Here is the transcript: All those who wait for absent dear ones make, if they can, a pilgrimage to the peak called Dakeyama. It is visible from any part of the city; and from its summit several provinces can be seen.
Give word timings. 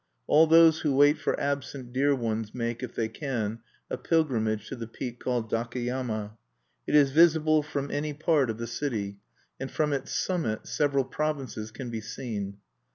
All 0.25 0.47
those 0.47 0.79
who 0.79 0.95
wait 0.95 1.19
for 1.19 1.39
absent 1.39 1.93
dear 1.93 2.15
ones 2.15 2.55
make, 2.55 2.81
if 2.81 2.95
they 2.95 3.07
can, 3.07 3.59
a 3.87 3.97
pilgrimage 3.97 4.67
to 4.69 4.75
the 4.75 4.87
peak 4.87 5.19
called 5.19 5.47
Dakeyama. 5.51 6.37
It 6.87 6.95
is 6.95 7.11
visible 7.11 7.61
from 7.61 7.91
any 7.91 8.15
part 8.15 8.49
of 8.49 8.57
the 8.57 8.65
city; 8.65 9.19
and 9.59 9.69
from 9.69 9.93
its 9.93 10.11
summit 10.11 10.65
several 10.65 11.03
provinces 11.03 11.69
can 11.69 11.91
be 11.91 12.01
seen. 12.01 12.57